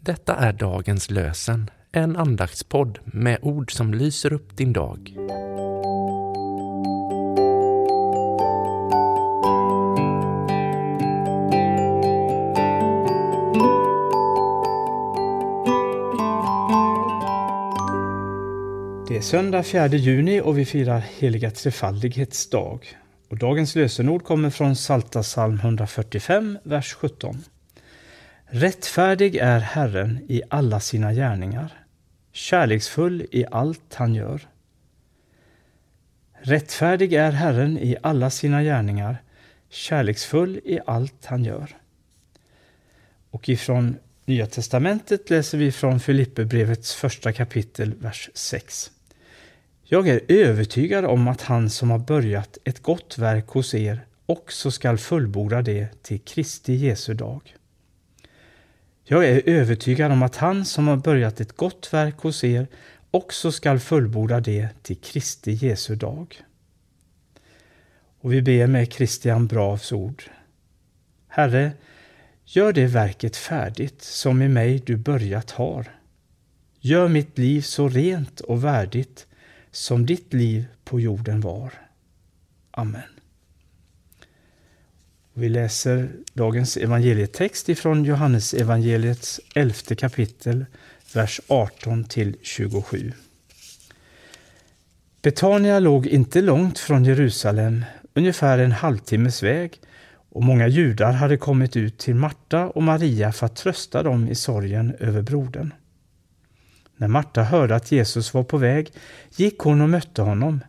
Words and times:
Detta 0.00 0.34
är 0.36 0.52
dagens 0.52 1.10
lösen, 1.10 1.70
en 1.92 2.16
andaktspodd 2.16 2.98
med 3.04 3.38
ord 3.42 3.72
som 3.72 3.94
lyser 3.94 4.32
upp 4.32 4.56
din 4.56 4.72
dag. 4.72 5.14
Det 19.08 19.16
är 19.16 19.20
söndag 19.20 19.62
4 19.62 19.86
juni 19.88 20.40
och 20.40 20.58
vi 20.58 20.64
firar 20.64 20.98
heliga 21.18 21.50
trefaldighets 21.50 22.50
dag. 22.50 22.86
Och 23.30 23.38
dagens 23.38 23.74
lösenord 23.74 24.24
kommer 24.24 24.50
från 24.50 24.76
Salta 24.76 25.22
psalm 25.22 25.54
145, 25.54 26.58
vers 26.64 26.92
17. 26.94 27.44
Rättfärdig 28.46 29.36
är 29.36 29.60
Herren 29.60 30.18
i 30.28 30.42
alla 30.50 30.80
sina 30.80 31.14
gärningar, 31.14 31.84
kärleksfull 32.32 33.26
i 33.30 33.44
allt 33.50 33.94
han 33.94 34.14
gör. 34.14 34.48
Rättfärdig 36.40 37.12
är 37.12 37.30
Herren 37.30 37.78
i 37.78 37.96
alla 38.02 38.30
sina 38.30 38.62
gärningar, 38.62 39.22
kärleksfull 39.68 40.60
i 40.64 40.80
allt 40.86 41.24
han 41.24 41.44
gör. 41.44 41.76
Och 43.30 43.48
ifrån 43.48 43.96
Nya 44.26 44.46
testamentet 44.46 45.30
läser 45.30 45.58
vi 45.58 45.72
från 45.72 46.00
Filipperbrevets 46.00 46.94
första 46.94 47.32
kapitel, 47.32 47.94
vers 47.94 48.30
6. 48.34 48.90
Jag 49.84 50.08
är 50.08 50.20
övertygad 50.28 51.04
om 51.04 51.28
att 51.28 51.42
han 51.42 51.70
som 51.70 51.90
har 51.90 51.98
börjat 51.98 52.58
ett 52.64 52.82
gott 52.82 53.18
verk 53.18 53.48
hos 53.48 53.74
er 53.74 54.06
också 54.26 54.70
skall 54.70 54.98
fullborda 54.98 55.62
det 55.62 56.02
till 56.02 56.20
Kristi 56.20 56.74
Jesu 56.74 57.14
dag. 57.14 57.54
Jag 59.06 59.28
är 59.28 59.48
övertygad 59.48 60.12
om 60.12 60.22
att 60.22 60.36
han 60.36 60.64
som 60.64 60.88
har 60.88 60.96
börjat 60.96 61.40
ett 61.40 61.56
gott 61.56 61.92
verk 61.92 62.18
hos 62.18 62.44
er 62.44 62.66
också 63.10 63.52
skall 63.52 63.78
fullborda 63.78 64.40
det 64.40 64.68
till 64.82 64.96
Kristi 64.96 65.52
Jesu 65.52 65.96
dag. 65.96 66.42
Och 68.20 68.32
vi 68.32 68.42
ber 68.42 68.66
med 68.66 68.92
Christian 68.92 69.46
Bravs 69.46 69.92
ord. 69.92 70.22
Herre, 71.28 71.72
gör 72.44 72.72
det 72.72 72.86
verket 72.86 73.36
färdigt 73.36 74.02
som 74.02 74.42
i 74.42 74.48
mig 74.48 74.82
du 74.86 74.96
börjat 74.96 75.50
har. 75.50 75.86
Gör 76.80 77.08
mitt 77.08 77.38
liv 77.38 77.60
så 77.60 77.88
rent 77.88 78.40
och 78.40 78.64
värdigt 78.64 79.26
som 79.70 80.06
ditt 80.06 80.32
liv 80.32 80.66
på 80.84 81.00
jorden 81.00 81.40
var. 81.40 81.72
Amen. 82.70 83.13
Vi 85.36 85.48
läser 85.48 86.08
dagens 86.32 86.76
evangelietext 86.76 87.68
ifrån 87.68 88.04
Johannes 88.04 88.54
evangeliets 88.54 89.40
elfte 89.54 89.94
kapitel, 89.94 90.66
vers 91.14 91.40
18 91.48 92.04
till 92.04 92.36
27. 92.42 93.12
Betania 95.22 95.78
låg 95.78 96.06
inte 96.06 96.40
långt 96.40 96.78
från 96.78 97.04
Jerusalem, 97.04 97.84
ungefär 98.14 98.58
en 98.58 98.72
halvtimmes 98.72 99.42
väg, 99.42 99.80
och 100.30 100.42
många 100.42 100.68
judar 100.68 101.12
hade 101.12 101.36
kommit 101.36 101.76
ut 101.76 101.98
till 101.98 102.14
Marta 102.14 102.68
och 102.68 102.82
Maria 102.82 103.32
för 103.32 103.46
att 103.46 103.56
trösta 103.56 104.02
dem 104.02 104.28
i 104.28 104.34
sorgen 104.34 104.94
över 105.00 105.22
brodern. 105.22 105.74
När 106.96 107.08
Marta 107.08 107.42
hörde 107.42 107.76
att 107.76 107.92
Jesus 107.92 108.34
var 108.34 108.44
på 108.44 108.58
väg 108.58 108.92
gick 109.36 109.58
hon 109.58 109.80
och 109.80 109.90
mötte 109.90 110.22
honom, 110.22 110.60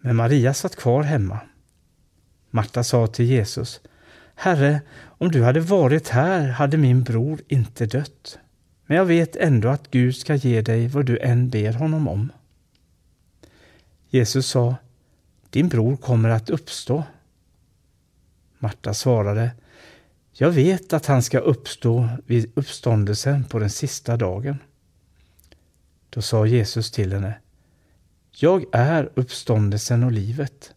men 0.00 0.16
Maria 0.16 0.54
satt 0.54 0.76
kvar 0.76 1.02
hemma. 1.02 1.40
Marta 2.50 2.84
sa 2.84 3.06
till 3.06 3.24
Jesus, 3.24 3.80
Herre, 4.34 4.80
om 5.02 5.30
du 5.30 5.42
hade 5.42 5.60
varit 5.60 6.08
här 6.08 6.48
hade 6.48 6.76
min 6.76 7.02
bror 7.02 7.40
inte 7.48 7.86
dött. 7.86 8.38
Men 8.86 8.96
jag 8.96 9.04
vet 9.04 9.36
ändå 9.36 9.68
att 9.68 9.90
Gud 9.90 10.16
ska 10.16 10.34
ge 10.34 10.62
dig 10.62 10.88
vad 10.88 11.06
du 11.06 11.18
än 11.18 11.50
ber 11.50 11.72
honom 11.72 12.08
om. 12.08 12.32
Jesus 14.08 14.46
sa, 14.46 14.76
Din 15.50 15.68
bror 15.68 15.96
kommer 15.96 16.28
att 16.28 16.50
uppstå. 16.50 17.04
Marta 18.58 18.94
svarade, 18.94 19.50
Jag 20.32 20.50
vet 20.50 20.92
att 20.92 21.06
han 21.06 21.22
ska 21.22 21.38
uppstå 21.38 22.08
vid 22.26 22.52
uppståndelsen 22.54 23.44
på 23.44 23.58
den 23.58 23.70
sista 23.70 24.16
dagen. 24.16 24.58
Då 26.10 26.22
sa 26.22 26.46
Jesus 26.46 26.90
till 26.90 27.12
henne, 27.12 27.34
Jag 28.30 28.64
är 28.72 29.10
uppståndelsen 29.14 30.04
och 30.04 30.12
livet. 30.12 30.74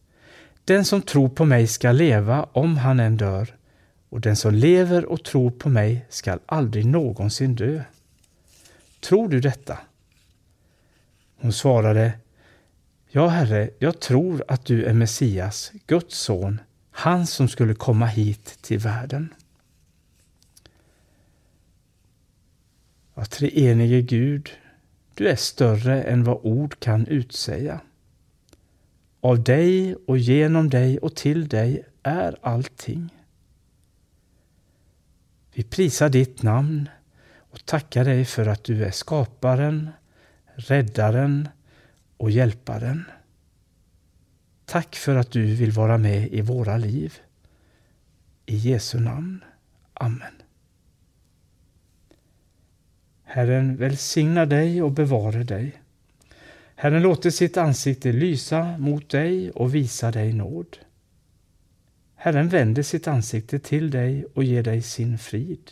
Den 0.65 0.85
som 0.85 1.01
tror 1.01 1.29
på 1.29 1.45
mig 1.45 1.67
skall 1.67 1.95
leva 1.95 2.43
om 2.43 2.77
han 2.77 2.99
än 2.99 3.17
dör, 3.17 3.55
och 4.09 4.21
den 4.21 4.35
som 4.35 4.53
lever 4.53 5.05
och 5.05 5.23
tror 5.23 5.51
på 5.51 5.69
mig 5.69 6.05
skall 6.09 6.39
aldrig 6.45 6.85
någonsin 6.85 7.55
dö. 7.55 7.83
Tror 8.99 9.29
du 9.29 9.39
detta? 9.39 9.77
Hon 11.35 11.53
svarade, 11.53 12.13
Ja, 13.15 13.27
Herre, 13.27 13.69
jag 13.79 13.99
tror 13.99 14.43
att 14.47 14.65
du 14.65 14.85
är 14.85 14.93
Messias, 14.93 15.71
Guds 15.87 16.17
son, 16.17 16.61
han 16.91 17.27
som 17.27 17.47
skulle 17.47 17.73
komma 17.73 18.05
hit 18.05 18.57
till 18.61 18.79
världen. 18.79 19.33
Ja, 23.15 23.25
treenige 23.25 24.01
Gud, 24.01 24.49
du 25.13 25.27
är 25.27 25.35
större 25.35 26.03
än 26.03 26.23
vad 26.23 26.39
ord 26.43 26.79
kan 26.79 27.07
utsäga. 27.07 27.81
Av 29.23 29.43
dig 29.43 29.95
och 30.07 30.17
genom 30.17 30.69
dig 30.69 30.97
och 30.97 31.15
till 31.15 31.47
dig 31.47 31.85
är 32.03 32.37
allting. 32.41 33.09
Vi 35.53 35.63
prisar 35.63 36.09
ditt 36.09 36.41
namn 36.41 36.89
och 37.35 37.65
tackar 37.65 38.05
dig 38.05 38.25
för 38.25 38.47
att 38.47 38.63
du 38.63 38.85
är 38.85 38.91
skaparen, 38.91 39.89
räddaren 40.55 41.49
och 42.17 42.31
hjälparen. 42.31 43.03
Tack 44.65 44.95
för 44.95 45.15
att 45.15 45.31
du 45.31 45.55
vill 45.55 45.71
vara 45.71 45.97
med 45.97 46.33
i 46.33 46.41
våra 46.41 46.77
liv. 46.77 47.13
I 48.45 48.55
Jesu 48.55 48.99
namn. 48.99 49.43
Amen. 49.93 50.33
Herren 53.23 53.75
välsigna 53.75 54.45
dig 54.45 54.81
och 54.81 54.91
bevara 54.91 55.43
dig. 55.43 55.82
Herren 56.75 57.01
låter 57.01 57.29
sitt 57.29 57.57
ansikte 57.57 58.11
lysa 58.11 58.77
mot 58.77 59.09
dig 59.09 59.51
och 59.51 59.75
visa 59.75 60.11
dig 60.11 60.33
nåd. 60.33 60.77
Herren 62.15 62.49
vänder 62.49 62.83
sitt 62.83 63.07
ansikte 63.07 63.59
till 63.59 63.91
dig 63.91 64.25
och 64.33 64.43
ger 64.43 64.63
dig 64.63 64.81
sin 64.81 65.17
frid. 65.17 65.71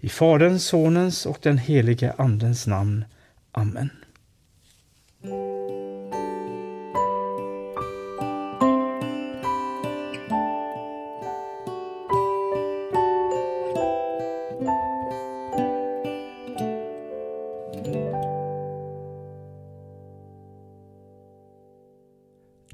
I 0.00 0.08
Faderns, 0.08 0.64
Sonens 0.66 1.26
och 1.26 1.38
den 1.42 1.58
helige 1.58 2.12
Andens 2.18 2.66
namn. 2.66 3.04
Amen. 3.52 3.90